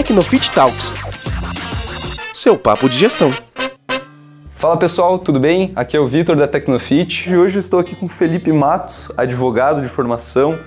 [0.00, 0.94] Tecnofit Talks.
[2.32, 3.30] Seu papo de gestão.
[4.56, 5.72] Fala pessoal, tudo bem?
[5.76, 9.82] Aqui é o Vitor da Tecnofit e hoje eu estou aqui com Felipe Matos, advogado
[9.82, 10.58] de formação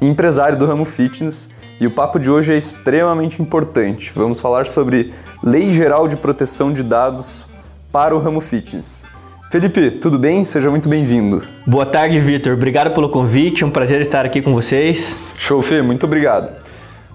[0.00, 1.50] e empresário do ramo fitness.
[1.80, 4.12] E o papo de hoje é extremamente importante.
[4.14, 5.12] Vamos falar sobre
[5.42, 7.44] Lei Geral de Proteção de Dados
[7.90, 9.04] para o ramo fitness.
[9.50, 10.44] Felipe, tudo bem?
[10.44, 11.42] Seja muito bem-vindo.
[11.66, 12.52] Boa tarde, Vitor.
[12.52, 13.64] Obrigado pelo convite.
[13.64, 15.18] É um prazer estar aqui com vocês.
[15.36, 15.82] Show, Fê.
[15.82, 16.65] Muito obrigado.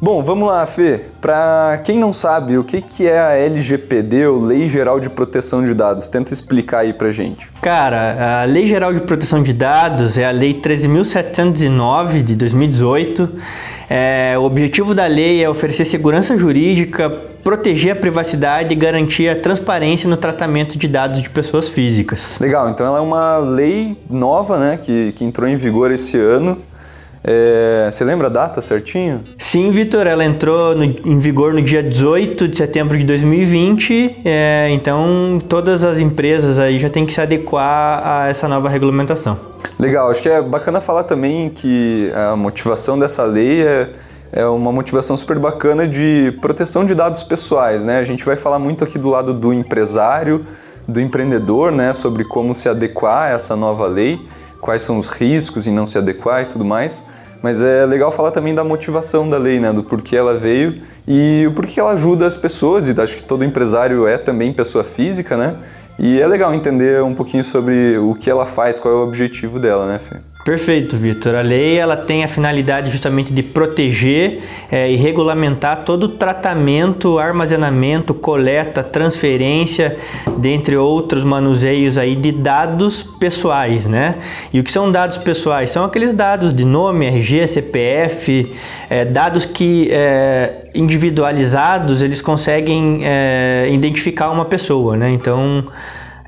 [0.04, 1.02] Bom, vamos lá, Fê.
[1.21, 5.63] Para quem não sabe, o que, que é a LGPD, ou Lei Geral de Proteção
[5.63, 6.07] de Dados?
[6.07, 7.48] Tenta explicar aí pra gente.
[7.62, 13.29] Cara, a Lei Geral de Proteção de Dados é a Lei 13.709 de 2018.
[13.88, 17.07] É, o objetivo da lei é oferecer segurança jurídica,
[17.43, 22.40] proteger a privacidade e garantir a transparência no tratamento de dados de pessoas físicas.
[22.40, 26.57] Legal, então ela é uma lei nova, né, que, que entrou em vigor esse ano.
[27.23, 29.23] É, você lembra a data certinho?
[29.38, 34.70] Sim, Vitor, ela entrou no, em vigor no dia 18 de setembro de 2020, é,
[34.71, 39.37] então todas as empresas aí já têm que se adequar a essa nova regulamentação.
[39.77, 43.90] Legal, acho que é bacana falar também que a motivação dessa lei é,
[44.31, 47.99] é uma motivação super bacana de proteção de dados pessoais, né?
[47.99, 50.43] A gente vai falar muito aqui do lado do empresário,
[50.87, 54.20] do empreendedor, né, sobre como se adequar a essa nova lei
[54.62, 57.04] quais são os riscos em não se adequar e tudo mais.
[57.41, 59.73] Mas é legal falar também da motivação da lei, né?
[59.73, 62.87] Do porquê ela veio e o porquê ela ajuda as pessoas.
[62.87, 65.56] E acho que todo empresário é também pessoa física, né?
[65.97, 69.59] E é legal entender um pouquinho sobre o que ela faz, qual é o objetivo
[69.59, 70.18] dela, né, Fê?
[70.44, 71.35] Perfeito, Vitor.
[71.35, 74.41] A lei ela tem a finalidade justamente de proteger
[74.72, 79.97] é, e regulamentar todo o tratamento, armazenamento, coleta, transferência,
[80.38, 84.16] dentre outros manuseios aí de dados pessoais, né?
[84.51, 85.69] E o que são dados pessoais?
[85.69, 88.51] São aqueles dados de nome, RG, CPF,
[88.89, 93.01] é, dados que é, individualizados eles conseguem
[93.72, 95.12] identificar uma pessoa, né?
[95.12, 95.67] Então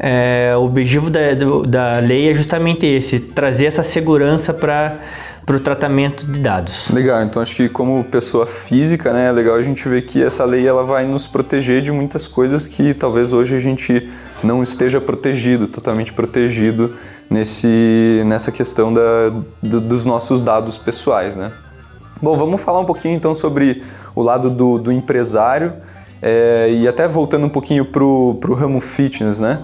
[0.05, 1.19] é, o objetivo da,
[1.65, 4.99] da lei é justamente esse, trazer essa segurança para
[5.45, 6.87] para o tratamento de dados.
[6.89, 10.45] Legal, então acho que como pessoa física, né, é legal a gente ver que essa
[10.45, 14.09] lei ela vai nos proteger de muitas coisas que talvez hoje a gente
[14.41, 16.95] não esteja protegido, totalmente protegido
[17.29, 21.51] nesse, nessa questão da, do, dos nossos dados pessoais, né.
[22.21, 23.83] Bom, vamos falar um pouquinho então sobre
[24.15, 25.73] o lado do, do empresário
[26.21, 29.59] é, e até voltando um pouquinho para o ramo fitness, né.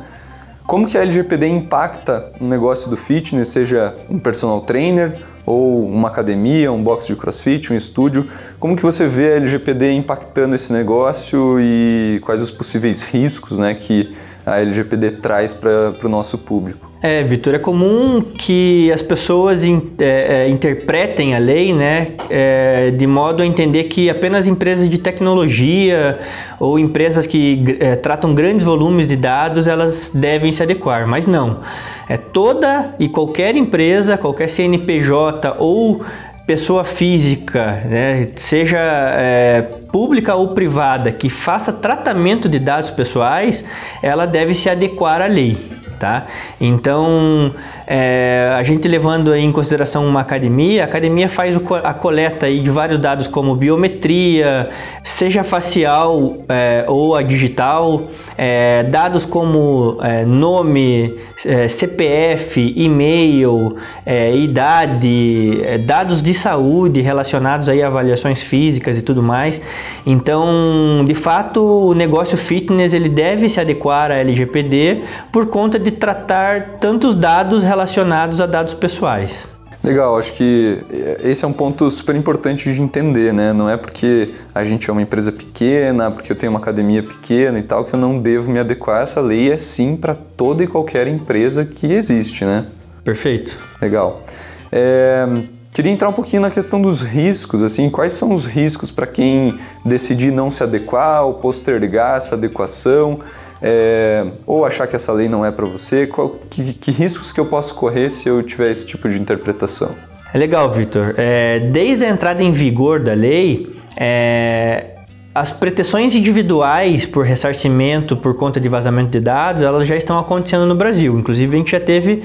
[0.70, 6.10] Como que a LGPD impacta no negócio do fitness, seja um personal trainer ou uma
[6.10, 8.26] academia, um box de crossfit, um estúdio?
[8.60, 13.74] Como que você vê a LGPD impactando esse negócio e quais os possíveis riscos né,
[13.74, 14.16] que
[14.54, 16.90] a LGPD traz para o nosso público?
[17.02, 22.92] É, Vitor, é comum que as pessoas in, é, é, interpretem a lei né, é,
[22.92, 26.20] de modo a entender que apenas empresas de tecnologia
[26.60, 31.62] ou empresas que é, tratam grandes volumes de dados elas devem se adequar, mas não.
[32.10, 36.02] É toda e qualquer empresa, qualquer CNPJ ou
[36.50, 39.62] pessoa física, né, seja é,
[39.92, 43.64] pública ou privada, que faça tratamento de dados pessoais,
[44.02, 45.56] ela deve se adequar à lei
[46.00, 46.26] tá?
[46.60, 47.54] Então,
[47.86, 52.62] é, a gente levando em consideração uma academia, a academia faz o, a coleta aí
[52.62, 54.70] de vários dados como biometria,
[55.04, 58.04] seja facial é, ou a digital,
[58.38, 61.14] é, dados como é, nome,
[61.46, 69.22] é, CPF, e-mail, é, idade, dados de saúde relacionados aí a avaliações físicas e tudo
[69.22, 69.62] mais.
[70.06, 75.02] Então, de fato, o negócio fitness ele deve se adequar à LGPD
[75.32, 79.48] por conta de tratar tantos dados relacionados a dados pessoais.
[79.82, 80.84] Legal, acho que
[81.24, 83.54] esse é um ponto super importante de entender, né?
[83.54, 87.58] Não é porque a gente é uma empresa pequena, porque eu tenho uma academia pequena
[87.58, 90.64] e tal, que eu não devo me adequar a essa lei, é sim para toda
[90.64, 92.66] e qualquer empresa que existe, né?
[93.06, 93.58] Perfeito.
[93.82, 94.22] Legal.
[94.70, 95.26] É,
[95.72, 99.58] queria entrar um pouquinho na questão dos riscos, assim, quais são os riscos para quem
[99.86, 103.22] decidir não se adequar ou postergar essa adequação?
[103.62, 106.08] É, ou achar que essa lei não é para você?
[106.08, 109.92] Qual, que, que, riscos que eu posso correr se eu tiver esse tipo de interpretação?
[110.34, 111.16] É legal, Victor.
[111.18, 114.86] É, desde a entrada em vigor da lei, é,
[115.34, 120.66] as pretensões individuais por ressarcimento por conta de vazamento de dados, elas já estão acontecendo
[120.66, 121.20] no Brasil.
[121.20, 122.24] Inclusive, a gente já teve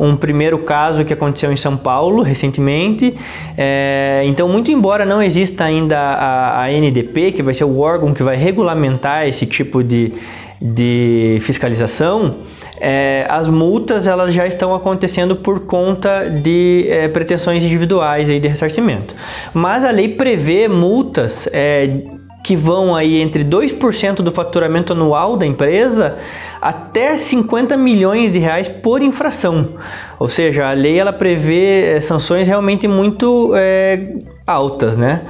[0.00, 3.14] um primeiro caso que aconteceu em São Paulo recentemente.
[3.56, 8.14] É, então, muito embora não exista ainda a, a NDP, que vai ser o órgão
[8.14, 10.12] que vai regulamentar esse tipo de
[10.60, 12.36] de fiscalização,
[12.80, 18.48] é, as multas elas já estão acontecendo por conta de é, pretensões individuais aí de
[18.48, 19.14] ressarcimento.
[19.52, 22.02] Mas a lei prevê multas é,
[22.42, 26.16] que vão aí entre 2% do faturamento anual da empresa
[26.60, 29.70] até 50 milhões de reais por infração.
[30.18, 34.14] Ou seja, a lei ela prevê é, sanções realmente muito é,
[34.46, 35.22] altas, né?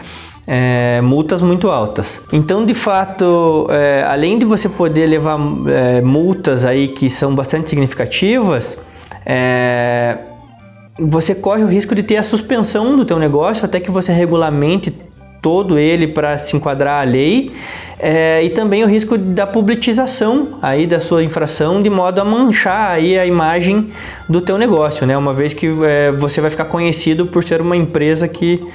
[0.47, 2.21] É, multas muito altas.
[2.33, 7.69] Então, de fato, é, além de você poder levar é, multas aí que são bastante
[7.69, 8.79] significativas,
[9.25, 10.19] é,
[10.99, 14.95] você corre o risco de ter a suspensão do teu negócio até que você regulamente
[15.43, 17.53] todo ele para se enquadrar à lei
[17.99, 22.91] é, e também o risco da publicização aí da sua infração de modo a manchar
[22.91, 23.91] aí a imagem
[24.29, 25.17] do teu negócio, né?
[25.17, 28.67] Uma vez que é, você vai ficar conhecido por ser uma empresa que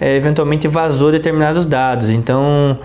[0.00, 2.08] é, eventualmente vazou determinados dados.
[2.08, 2.78] Então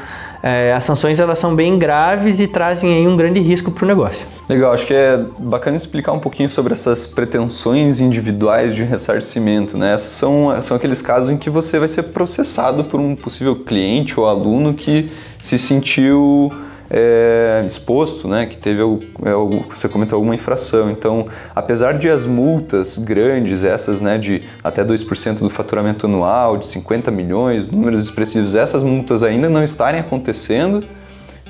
[0.44, 3.88] é, as sanções elas são bem graves e trazem aí um grande risco para o
[3.88, 4.25] negócio.
[4.50, 9.78] Legal, acho que é bacana explicar um pouquinho sobre essas pretensões individuais de ressarcimento.
[9.78, 9.98] Né?
[9.98, 14.28] São, são aqueles casos em que você vai ser processado por um possível cliente ou
[14.28, 15.12] aluno que
[15.42, 16.52] se sentiu
[16.94, 19.32] é, exposto, né, que teve é,
[19.70, 20.92] você comentou alguma infração.
[20.92, 26.68] Então, apesar de as multas grandes, essas né, de até 2% do faturamento anual, de
[26.68, 30.84] 50 milhões, números expressivos, essas multas ainda não estarem acontecendo,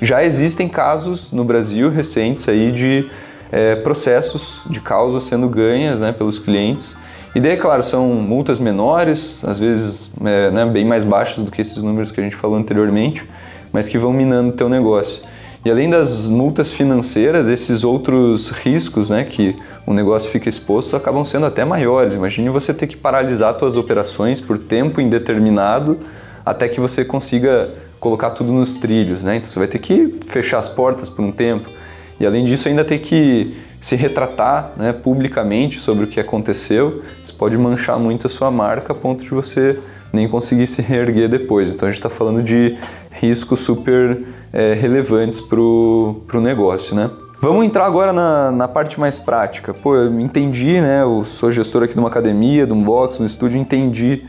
[0.00, 3.10] já existem casos no Brasil recentes aí de
[3.50, 6.96] é, processos de causas sendo ganhas né, pelos clientes.
[7.34, 11.60] E daí, claro, são multas menores, às vezes é, né, bem mais baixas do que
[11.60, 13.26] esses números que a gente falou anteriormente,
[13.72, 15.31] mas que vão minando o teu negócio.
[15.64, 19.56] E além das multas financeiras, esses outros riscos né, que
[19.86, 22.14] o negócio fica exposto acabam sendo até maiores.
[22.14, 26.00] Imagine você ter que paralisar suas operações por tempo indeterminado
[26.44, 29.22] até que você consiga colocar tudo nos trilhos.
[29.22, 29.36] Né?
[29.36, 31.70] Então você vai ter que fechar as portas por um tempo.
[32.18, 37.02] E além disso, ainda ter que se retratar né, publicamente sobre o que aconteceu.
[37.22, 39.78] Isso pode manchar muito a sua marca a ponto de você
[40.12, 41.74] nem conseguir se reerguer depois.
[41.74, 42.76] Então a gente está falando de
[43.10, 47.10] riscos super é, relevantes para o negócio, né?
[47.40, 49.74] Vamos entrar agora na, na, parte mais prática.
[49.74, 51.02] Pô, eu entendi, né?
[51.02, 54.24] Eu sou gestor aqui de uma academia, de um box, de um estúdio, entendi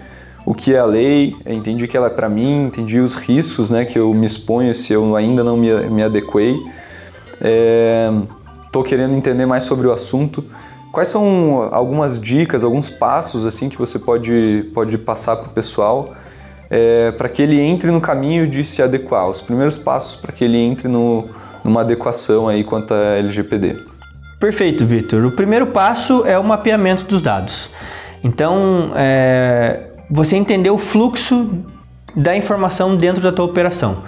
[0.46, 3.86] o que é a lei, entendi que ela é para mim, entendi os riscos, né?
[3.86, 6.58] Que eu me exponho se eu ainda não me, me adequei.
[8.66, 10.44] Estou é, querendo entender mais sobre o assunto.
[10.94, 16.14] Quais são algumas dicas, alguns passos assim que você pode, pode passar para o pessoal
[16.70, 19.28] é, para que ele entre no caminho de se adequar?
[19.28, 21.28] Os primeiros passos para que ele entre no,
[21.64, 23.76] numa adequação aí quanto à LGPD.
[24.40, 25.26] Perfeito, Victor.
[25.26, 27.72] O primeiro passo é o mapeamento dos dados.
[28.24, 31.50] Então, é, você entender o fluxo
[32.16, 34.04] da informação dentro da tua operação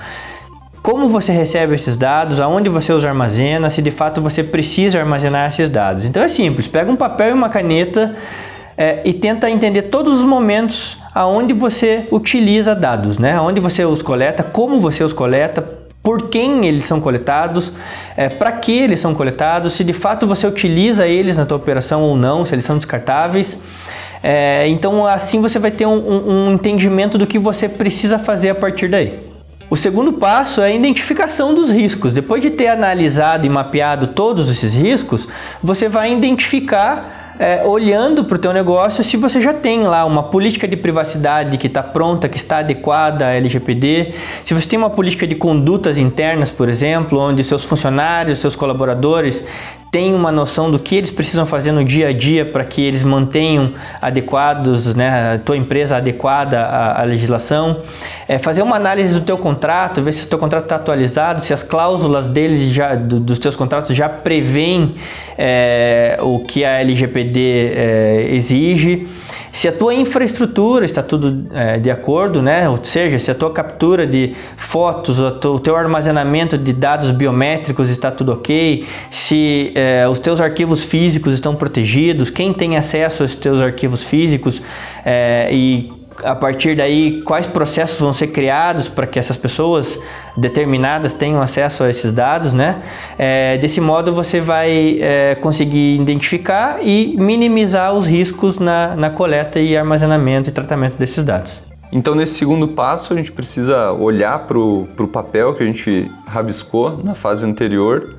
[0.86, 5.50] como você recebe esses dados, aonde você os armazena, se de fato você precisa armazenar
[5.50, 6.06] esses dados.
[6.06, 8.14] Então é simples, pega um papel e uma caneta
[8.78, 13.34] é, e tenta entender todos os momentos aonde você utiliza dados, né?
[13.34, 15.64] Aonde você os coleta, como você os coleta,
[16.04, 17.74] por quem eles são coletados,
[18.16, 22.04] é, para que eles são coletados, se de fato você utiliza eles na tua operação
[22.04, 23.58] ou não, se eles são descartáveis.
[24.22, 28.50] É, então assim você vai ter um, um, um entendimento do que você precisa fazer
[28.50, 29.25] a partir daí.
[29.70, 32.14] O segundo passo é a identificação dos riscos.
[32.14, 35.28] Depois de ter analisado e mapeado todos esses riscos,
[35.62, 40.24] você vai identificar é, olhando para o teu negócio se você já tem lá uma
[40.24, 44.14] política de privacidade que está pronta, que está adequada à LGPD,
[44.44, 49.44] se você tem uma política de condutas internas, por exemplo, onde seus funcionários, seus colaboradores
[49.96, 53.02] têm uma noção do que eles precisam fazer no dia a dia para que eles
[53.02, 53.72] mantenham
[54.02, 57.78] adequados, né, a tua empresa adequada à, à legislação.
[58.28, 61.54] É fazer uma análise do teu contrato, ver se o teu contrato está atualizado, se
[61.54, 64.96] as cláusulas deles já, do, dos teus contratos já prevêem
[65.38, 69.08] é, o que a LGPD é, exige.
[69.56, 72.68] Se a tua infraestrutura está tudo é, de acordo, né?
[72.68, 78.12] ou seja, se a tua captura de fotos, o teu armazenamento de dados biométricos está
[78.12, 83.62] tudo ok, se é, os teus arquivos físicos estão protegidos, quem tem acesso aos teus
[83.62, 84.62] arquivos físicos
[85.06, 85.90] é, e
[86.24, 90.00] a partir daí, quais processos vão ser criados para que essas pessoas
[90.38, 92.82] determinadas tenham acesso a esses dados, né?
[93.18, 99.60] É, desse modo, você vai é, conseguir identificar e minimizar os riscos na, na coleta
[99.60, 101.62] e armazenamento e tratamento desses dados.
[101.92, 107.00] Então, nesse segundo passo, a gente precisa olhar para o papel que a gente rabiscou
[107.04, 108.10] na fase anterior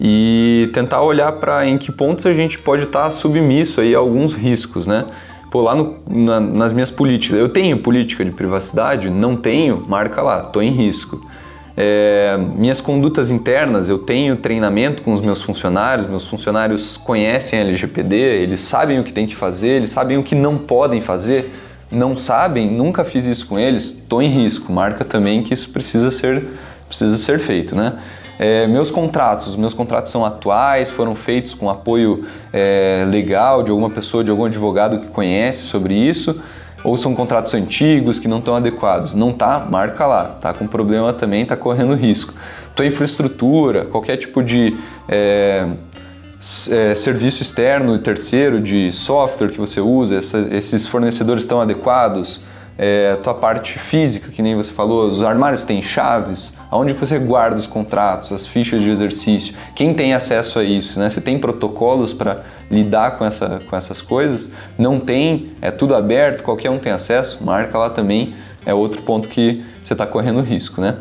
[0.00, 3.98] e tentar olhar para em que pontos a gente pode estar tá submisso aí a
[3.98, 5.06] alguns riscos, né?
[5.54, 9.08] Pô, lá no, na, nas minhas políticas, eu tenho política de privacidade?
[9.08, 9.84] Não tenho?
[9.86, 11.24] Marca lá, estou em risco.
[11.76, 17.62] É, minhas condutas internas, eu tenho treinamento com os meus funcionários, meus funcionários conhecem a
[17.62, 21.52] LGPD, eles sabem o que tem que fazer, eles sabem o que não podem fazer.
[21.88, 24.72] não sabem, nunca fiz isso com eles, estou em risco.
[24.72, 26.48] Marca também que isso precisa ser,
[26.88, 27.96] precisa ser feito, né?
[28.38, 33.90] É, meus contratos, meus contratos são atuais, foram feitos com apoio é, legal de alguma
[33.90, 36.42] pessoa, de algum advogado que conhece sobre isso,
[36.82, 39.14] ou são contratos antigos que não estão adequados.
[39.14, 40.24] Não tá, marca lá.
[40.40, 42.34] Tá com problema também, tá correndo risco.
[42.74, 44.76] Tua infraestrutura, qualquer tipo de
[45.08, 45.66] é,
[46.70, 52.42] é, serviço externo e terceiro de software que você usa, essa, esses fornecedores estão adequados,
[52.76, 57.56] é, tua parte física, que nem você falou, os armários têm chaves, aonde você guarda
[57.56, 61.08] os contratos, as fichas de exercício, quem tem acesso a isso, né?
[61.08, 64.52] Você tem protocolos para lidar com, essa, com essas coisas?
[64.76, 68.34] Não tem, é tudo aberto, qualquer um tem acesso, marca lá também,
[68.66, 70.96] é outro ponto que você está correndo risco, né?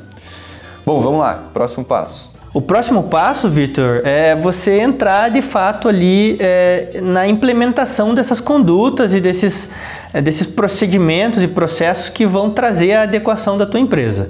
[0.86, 2.33] Bom, vamos lá, próximo passo.
[2.54, 9.12] O próximo passo, Vitor, é você entrar de fato ali é, na implementação dessas condutas
[9.12, 9.72] e desses,
[10.14, 14.30] é, desses procedimentos e processos que vão trazer a adequação da tua empresa.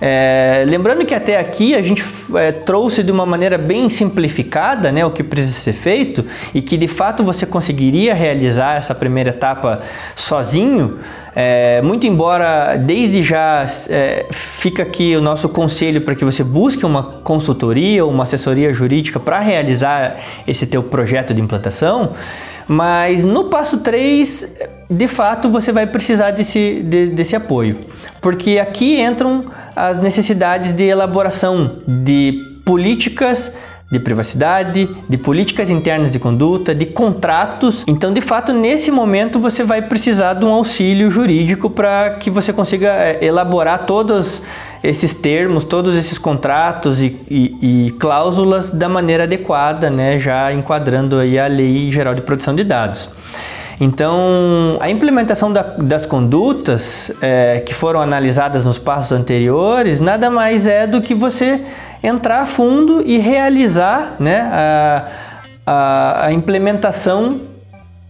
[0.00, 2.02] É, lembrando que até aqui a gente
[2.36, 6.78] é, trouxe de uma maneira bem simplificada né, o que precisa ser feito e que
[6.78, 9.82] de fato você conseguiria realizar essa primeira etapa
[10.16, 11.00] sozinho.
[11.40, 16.84] É, muito embora desde já é, fica aqui o nosso conselho para que você busque
[16.84, 20.16] uma consultoria ou uma assessoria jurídica para realizar
[20.48, 22.14] esse teu projeto de implantação,
[22.66, 24.56] mas no passo 3,
[24.90, 27.82] de fato, você vai precisar desse, de, desse apoio,
[28.20, 29.44] porque aqui entram
[29.76, 33.52] as necessidades de elaboração de políticas
[33.90, 37.84] de privacidade, de políticas internas de conduta, de contratos.
[37.86, 42.52] Então, de fato, nesse momento você vai precisar de um auxílio jurídico para que você
[42.52, 44.42] consiga eh, elaborar todos
[44.82, 51.18] esses termos, todos esses contratos e, e, e, cláusulas da maneira adequada, né, já enquadrando
[51.18, 53.10] aí a Lei Geral de Proteção de Dados.
[53.80, 60.66] Então, a implementação da, das condutas é, que foram analisadas nos passos anteriores nada mais
[60.66, 61.64] é do que você
[62.02, 65.06] entrar a fundo e realizar né, a,
[65.64, 67.40] a, a implementação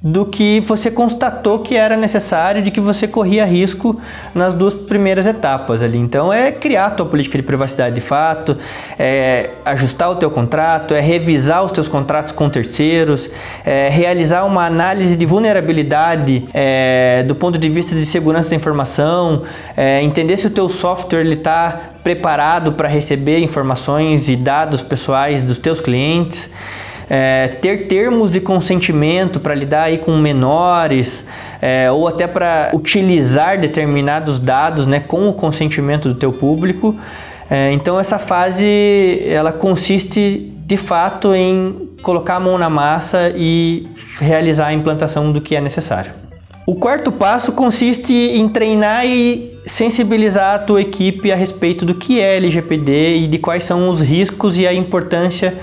[0.01, 4.01] do que você constatou que era necessário, de que você corria risco
[4.33, 5.99] nas duas primeiras etapas ali.
[5.99, 8.57] Então é criar a tua política de privacidade de fato,
[8.97, 13.29] é ajustar o teu contrato, é revisar os teus contratos com terceiros,
[13.67, 19.43] é realizar uma análise de vulnerabilidade é, do ponto de vista de segurança da informação,
[19.77, 25.59] é, entender se o teu software está preparado para receber informações e dados pessoais dos
[25.59, 26.53] teus clientes
[27.09, 31.27] é, ter termos de consentimento para lidar aí com menores
[31.61, 36.99] é, ou até para utilizar determinados dados né, com o consentimento do teu público.
[37.51, 43.89] É, então essa fase ela consiste de fato em colocar a mão na massa e
[44.19, 46.13] realizar a implantação do que é necessário.
[46.67, 52.21] O quarto passo consiste em treinar e sensibilizar a tua equipe a respeito do que
[52.21, 55.55] é LGPD e de quais são os riscos e a importância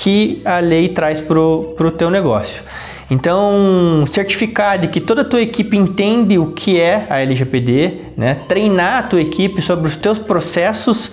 [0.00, 2.62] que a lei traz para o teu negócio.
[3.10, 8.38] Então, certificar de que toda a tua equipe entende o que é a LGPD, né?
[8.48, 11.12] treinar a tua equipe sobre os teus processos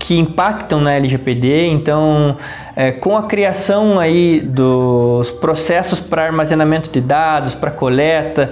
[0.00, 1.66] que impactam na LGPD.
[1.68, 2.36] Então,
[2.74, 8.50] é, com a criação aí dos processos para armazenamento de dados, para coleta,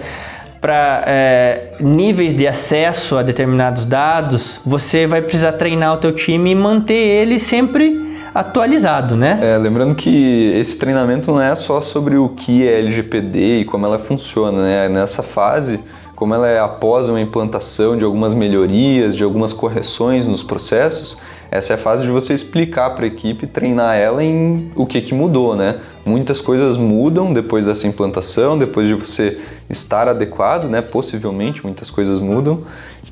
[0.60, 6.52] para é, níveis de acesso a determinados dados, você vai precisar treinar o teu time
[6.52, 9.38] e manter ele sempre atualizado, né?
[9.42, 13.86] É, lembrando que esse treinamento não é só sobre o que é LGPD e como
[13.86, 14.88] ela funciona, né?
[14.88, 15.80] Nessa fase,
[16.14, 21.18] como ela é após uma implantação de algumas melhorias, de algumas correções nos processos,
[21.50, 25.02] essa é a fase de você explicar para a equipe, treinar ela em o que,
[25.02, 25.80] que mudou, né?
[26.02, 30.80] Muitas coisas mudam depois dessa implantação, depois de você estar adequado, né?
[30.80, 32.62] Possivelmente muitas coisas mudam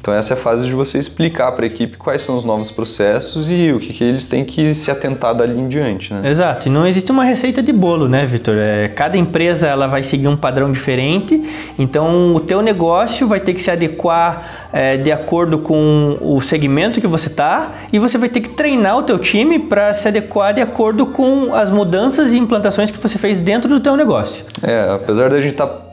[0.00, 2.70] então essa é a fase de você explicar para a equipe quais são os novos
[2.70, 6.30] processos e o que, que, eles têm que se atentar dali em diante, né?
[6.30, 6.68] Exato.
[6.68, 8.56] E não existe uma receita de bolo, né, Vitor?
[8.56, 11.42] É, cada empresa ela vai seguir um padrão diferente.
[11.78, 16.98] Então o teu negócio vai ter que se adequar é, de acordo com o segmento
[16.98, 20.54] que você está e você vai ter que treinar o teu time para se adequar
[20.54, 24.46] de acordo com as mudanças e implantações que você fez dentro do teu negócio.
[24.62, 25.89] É, apesar da gente estar tá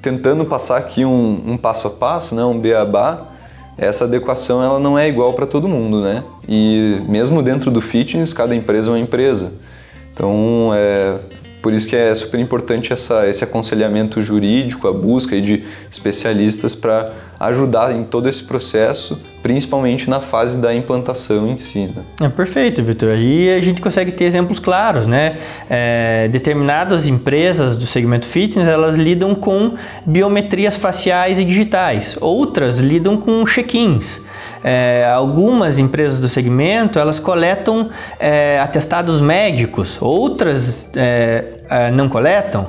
[0.00, 3.28] tentando passar aqui um, um passo a passo, né, um beabá,
[3.76, 6.22] essa adequação ela não é igual para todo mundo, né?
[6.46, 9.54] E mesmo dentro do fitness, cada empresa é uma empresa.
[10.12, 11.16] Então, é,
[11.62, 17.12] Por isso que é super importante essa, esse aconselhamento jurídico, a busca de especialistas para
[17.38, 21.90] ajudar em todo esse processo, principalmente na fase da implantação em si.
[21.94, 22.02] Né?
[22.22, 23.10] É perfeito, Vitor.
[23.10, 25.38] Aí a gente consegue ter exemplos claros, né?
[25.68, 29.74] É, determinadas empresas do segmento fitness elas lidam com
[30.04, 34.22] biometrias faciais e digitais, outras lidam com check-ins.
[34.62, 42.66] É, algumas empresas do segmento elas coletam é, atestados médicos, outras é, é não coletam.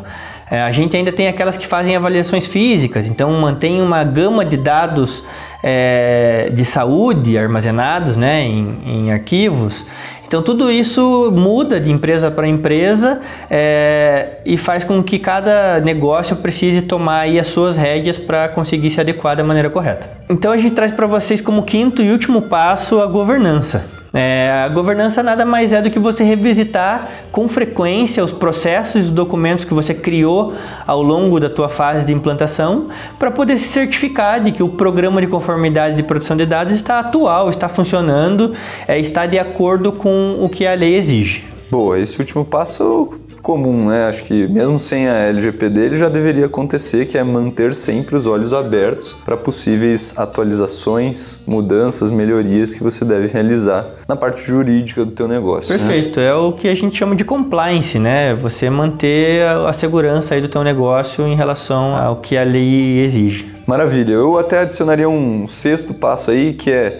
[0.49, 4.57] É, a gente ainda tem aquelas que fazem avaliações físicas, então mantém uma gama de
[4.57, 5.23] dados
[5.63, 9.85] é, de saúde armazenados né, em, em arquivos.
[10.31, 13.19] Então tudo isso muda de empresa para empresa
[13.49, 19.01] é, e faz com que cada negócio precise tomar as suas rédeas para conseguir se
[19.01, 20.09] adequar da maneira correta.
[20.29, 24.00] Então a gente traz para vocês como quinto e último passo a governança.
[24.13, 29.05] É, a governança nada mais é do que você revisitar com frequência os processos e
[29.05, 30.53] os documentos que você criou
[30.85, 32.87] ao longo da tua fase de implantação
[33.17, 36.99] para poder se certificar de que o programa de conformidade de produção de dados está
[36.99, 38.53] atual, está funcionando,
[38.85, 41.45] é, está de acordo com o que a lei exige.
[41.69, 44.07] Boa, esse último passo comum, né?
[44.07, 48.25] Acho que mesmo sem a LGPD ele já deveria acontecer, que é manter sempre os
[48.25, 55.11] olhos abertos para possíveis atualizações, mudanças, melhorias que você deve realizar na parte jurídica do
[55.11, 55.73] teu negócio.
[55.73, 55.79] Né?
[55.79, 56.27] Perfeito, né?
[56.27, 58.35] é o que a gente chama de compliance, né?
[58.35, 63.51] Você manter a segurança aí do teu negócio em relação ao que a lei exige.
[63.65, 64.13] Maravilha.
[64.13, 66.99] Eu até adicionaria um sexto passo aí que é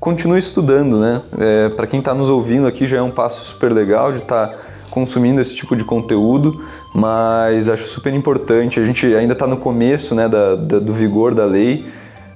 [0.00, 1.20] continue estudando, né?
[1.38, 4.48] É, para quem está nos ouvindo aqui já é um passo super legal de estar
[4.48, 4.56] tá
[4.90, 6.62] consumindo esse tipo de conteúdo,
[6.94, 8.80] mas acho super importante.
[8.80, 11.86] A gente ainda está no começo né, da, da, do vigor da lei,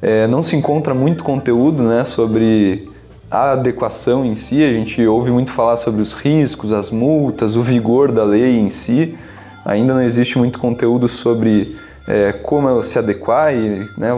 [0.01, 2.89] é, não se encontra muito conteúdo né, sobre
[3.31, 4.63] a adequação em si.
[4.63, 8.71] A gente ouve muito falar sobre os riscos, as multas, o vigor da lei em
[8.71, 9.17] si.
[9.65, 14.11] Ainda não existe muito conteúdo sobre é, como se adequar e né,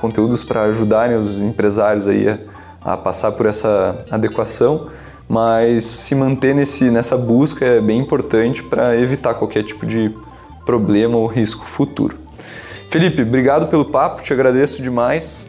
[0.00, 2.38] conteúdos para ajudarem os empresários aí a,
[2.82, 4.88] a passar por essa adequação
[5.30, 10.12] mas se manter nesse, nessa busca é bem importante para evitar qualquer tipo de
[10.66, 12.18] problema ou risco futuro.
[12.88, 15.48] Felipe, obrigado pelo papo, te agradeço demais.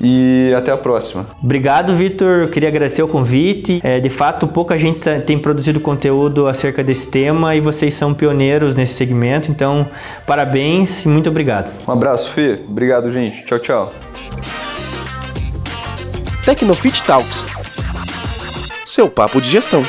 [0.00, 1.26] E até a próxima.
[1.42, 2.48] Obrigado, Vitor.
[2.48, 3.80] Queria agradecer o convite.
[3.82, 8.74] É, de fato, pouca gente tem produzido conteúdo acerca desse tema e vocês são pioneiros
[8.74, 9.50] nesse segmento.
[9.50, 9.86] Então,
[10.26, 11.70] parabéns e muito obrigado.
[11.88, 12.60] Um abraço, Fê.
[12.68, 13.44] Obrigado, gente.
[13.44, 13.92] Tchau, tchau.
[16.44, 17.63] Tecnofit Talks
[18.94, 19.84] seu papo de gestão.